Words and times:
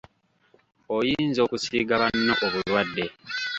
Oyinza 0.97 1.39
okusiiga 1.45 1.95
banno 2.01 2.33
obulwadde. 2.45 3.05